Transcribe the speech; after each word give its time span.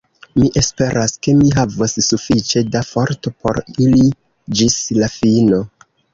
Mi 0.41 0.47
esperas, 0.59 1.11
ke 1.27 1.35
mi 1.41 1.51
havos 1.57 1.93
sufiĉe 2.07 2.65
da 2.77 2.83
forto 2.93 3.33
por 3.45 3.61
iri 3.77 4.09
ĝis 4.63 4.81
la 5.03 5.13
fino. 5.21 5.63